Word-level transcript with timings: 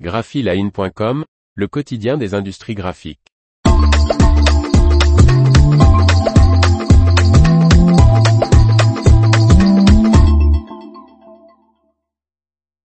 graphiline.com, 0.00 1.24
le 1.54 1.68
quotidien 1.68 2.16
des 2.16 2.34
industries 2.34 2.74
graphiques.« 2.74 3.20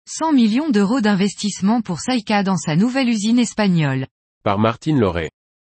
100 0.05 0.33
millions 0.33 0.69
d'euros 0.69 0.99
d'investissement 0.99 1.79
pour 1.81 2.01
Saïka 2.01 2.43
dans 2.43 2.57
sa 2.57 2.75
nouvelle 2.75 3.07
usine 3.07 3.39
espagnole. 3.39 4.07
Par 4.43 4.59
Martine 4.59 4.99
Lauré. 4.99 5.29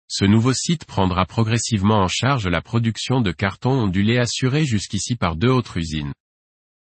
Ce 0.09 0.25
nouveau 0.25 0.55
site 0.55 0.87
prendra 0.87 1.27
progressivement 1.27 1.99
en 1.99 2.09
charge 2.09 2.47
la 2.47 2.63
production 2.63 3.21
de 3.21 3.33
cartons 3.33 3.73
ondulés 3.73 4.19
assurés 4.19 4.65
jusqu'ici 4.65 5.17
par 5.17 5.37
deux 5.37 5.51
autres 5.51 5.77
usines. 5.77 6.15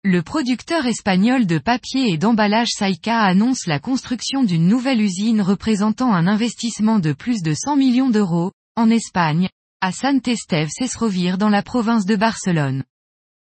Le 0.07 0.21
producteur 0.21 0.85
espagnol 0.85 1.47
de 1.47 1.57
papier 1.57 2.13
et 2.13 2.19
d'emballage 2.19 2.69
Saika 2.77 3.23
annonce 3.23 3.67
la 3.67 3.79
construction 3.79 4.45
d'une 4.45 4.67
nouvelle 4.67 5.01
usine 5.01 5.41
représentant 5.41 6.13
un 6.13 6.27
investissement 6.27 6.99
de 6.99 7.15
plus 7.15 7.41
de 7.41 7.55
100 7.55 7.77
millions 7.77 8.11
d'euros, 8.11 8.53
en 8.77 8.91
Espagne, 8.91 9.49
à 9.81 9.93
Sant 9.93 10.21
Esteve 10.27 10.69
Sesrovir 10.69 11.39
dans 11.39 11.49
la 11.49 11.63
province 11.63 12.05
de 12.05 12.17
Barcelone. 12.17 12.85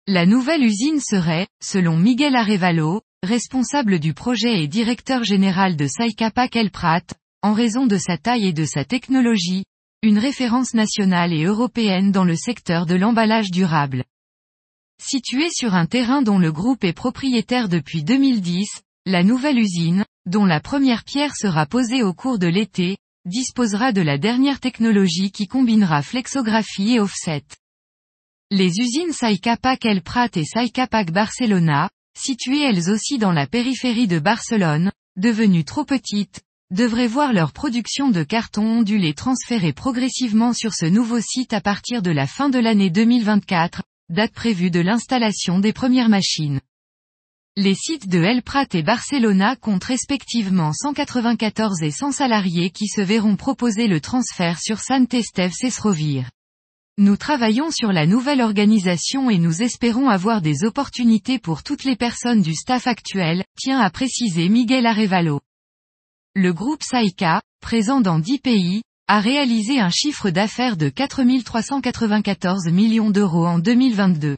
La 0.07 0.25
nouvelle 0.25 0.63
usine 0.63 1.01
serait, 1.01 1.49
selon 1.61 1.97
Miguel 1.97 2.37
Arevalo, 2.37 3.01
responsable 3.25 3.99
du 3.99 4.15
projet 4.15 4.63
et 4.63 4.69
directeur 4.69 5.25
général 5.25 5.75
de 5.75 5.89
Saika 5.89 6.31
Pac 6.31 6.57
Prat, 6.73 7.03
en 7.43 7.55
raison 7.55 7.89
de 7.89 7.97
sa 7.97 8.19
taille 8.19 8.47
et 8.47 8.53
de 8.53 8.67
sa 8.67 8.85
technologie, 8.85 9.65
une 10.05 10.19
référence 10.19 10.75
nationale 10.75 11.33
et 11.33 11.43
européenne 11.43 12.13
dans 12.13 12.25
le 12.25 12.37
secteur 12.37 12.87
de 12.87 12.95
l'emballage 12.95 13.51
durable. 13.51 14.05
Située 15.05 15.49
sur 15.51 15.75
un 15.75 15.87
terrain 15.87 16.23
dont 16.23 16.39
le 16.39 16.53
groupe 16.53 16.85
est 16.85 16.93
propriétaire 16.93 17.69
depuis 17.69 18.05
2010, 18.05 18.69
la 19.05 19.25
nouvelle 19.25 19.59
usine, 19.59 20.05
dont 20.27 20.45
la 20.45 20.61
première 20.61 21.03
pierre 21.03 21.35
sera 21.35 21.67
posée 21.67 22.05
au 22.05 22.15
cours 22.15 22.39
de 22.39 22.47
l'été, 22.47 22.99
disposera 23.25 23.91
de 23.91 24.01
la 24.01 24.17
dernière 24.17 24.61
technologie 24.61 25.33
qui 25.33 25.49
combinera 25.49 26.03
flexographie 26.03 26.95
et 26.95 27.01
offset. 27.01 27.43
Les 28.53 28.79
usines 28.79 29.13
Saika 29.13 29.57
Pac 29.57 29.85
El 29.87 30.03
Prat 30.03 30.29
et 30.37 30.45
Saika 30.45 30.87
Pac 30.87 31.11
Barcelona, 31.11 31.91
situées 32.17 32.63
elles 32.63 32.89
aussi 32.89 33.19
dans 33.19 33.33
la 33.33 33.49
périphérie 33.49 34.07
de 34.07 34.21
Barcelone, 34.21 34.93
devenues 35.17 35.65
trop 35.65 35.85
petites, 35.85 36.43
devraient 36.71 37.09
voir 37.09 37.33
leur 37.33 37.53
production 37.53 38.11
de 38.11 38.23
carton 38.23 38.79
ondulé 38.79 39.15
transférée 39.15 39.73
progressivement 39.73 40.53
sur 40.53 40.73
ce 40.75 40.87
nouveau 40.87 41.21
site 41.21 41.53
à 41.53 41.61
partir 41.61 42.03
de 42.03 42.13
la 42.13 42.29
fin 42.29 42.51
de 42.51 42.61
l'année 42.61 42.89
2024, 42.89 43.83
date 44.09 44.33
prévue 44.33 44.71
de 44.71 44.81
l'installation 44.81 45.59
des 45.59 45.73
premières 45.73 46.09
machines. 46.09 46.61
Les 47.57 47.75
sites 47.75 48.09
de 48.09 48.23
El 48.23 48.43
Prat 48.43 48.67
et 48.73 48.83
Barcelona 48.83 49.57
comptent 49.57 49.85
respectivement 49.85 50.73
194 50.73 51.83
et 51.83 51.91
100 51.91 52.13
salariés 52.13 52.71
qui 52.71 52.89
se 52.89 53.03
verront 53.03 53.37
proposer 53.37 53.89
le 53.89 54.01
transfert 54.01 54.59
sur 54.59 54.81
Sant 54.81 55.07
Esteve 55.13 55.53
Sesrovir. 55.53 56.31
Nous 56.99 57.17
travaillons 57.17 57.71
sur 57.71 57.93
la 57.93 58.07
nouvelle 58.07 58.41
organisation 58.41 59.29
et 59.29 59.39
nous 59.39 59.63
espérons 59.63 60.09
avoir 60.09 60.41
des 60.41 60.65
opportunités 60.65 61.39
pour 61.39 61.63
toutes 61.63 61.85
les 61.85 61.97
personnes 61.97 62.43
du 62.43 62.55
staff 62.55 62.87
actuel, 62.87 63.45
tient 63.59 63.81
à 63.81 63.91
préciser 63.91 64.49
Miguel 64.49 64.87
Arevalo. 64.87 65.41
Le 66.35 66.53
groupe 66.53 66.83
Saika, 66.83 67.43
présent 67.61 68.01
dans 68.01 68.19
10 68.19 68.39
pays, 68.39 68.83
a 69.09 69.21
réalisé 69.21 69.81
un 69.81 69.91
chiffre 69.91 70.31
d'affaires 70.31 70.77
de 70.77 70.89
4 70.89 71.43
394 71.45 72.69
millions 72.69 73.11
d'euros 73.11 73.47
en 73.47 73.59
2022. 73.59 74.37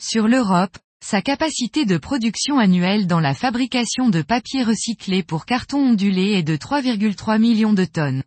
Sur 0.00 0.28
l'Europe, 0.28 0.78
sa 1.04 1.22
capacité 1.22 1.84
de 1.84 1.98
production 1.98 2.58
annuelle 2.58 3.06
dans 3.06 3.20
la 3.20 3.34
fabrication 3.34 4.08
de 4.08 4.22
papier 4.22 4.62
recyclé 4.62 5.22
pour 5.22 5.46
carton 5.46 5.90
ondulé 5.90 6.32
est 6.32 6.42
de 6.42 6.56
3,3 6.56 7.38
millions 7.38 7.72
de 7.72 7.84
tonnes. 7.84 8.22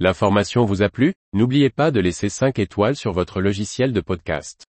L'information 0.00 0.64
vous 0.64 0.82
a 0.82 0.88
plu? 0.88 1.14
N'oubliez 1.32 1.70
pas 1.70 1.90
de 1.90 2.00
laisser 2.00 2.28
5 2.28 2.58
étoiles 2.58 2.96
sur 2.96 3.12
votre 3.12 3.40
logiciel 3.40 3.92
de 3.92 4.00
podcast. 4.00 4.66